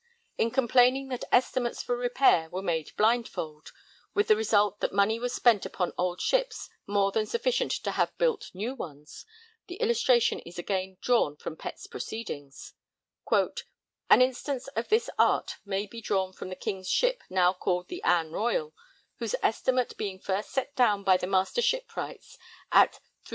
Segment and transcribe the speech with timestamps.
[0.35, 3.71] In complaining that estimates for repair were made blindfold,
[4.15, 8.17] with the result that money was spent upon old ships more than sufficient to have
[8.17, 9.27] built new ones,
[9.67, 12.73] the illustration is again drawn from Pett's proceedings:
[13.29, 18.01] An instance of this art may be drawn from the King's ship now called the
[18.01, 18.73] Anne Royal,
[19.19, 22.39] whose estimate being first set down by the Master Shipwrights
[22.71, 22.93] at
[23.27, 23.29] 3576_l.